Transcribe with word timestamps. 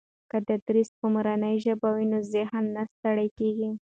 که 0.29 0.37
تدریس 0.47 0.89
په 0.99 1.05
مورنۍ 1.13 1.55
ژبه 1.65 1.89
وي 1.95 2.05
نو 2.11 2.19
ذهن 2.33 2.63
نه 2.75 2.83
ستړي 2.93 3.27
کېږي. 3.37 3.69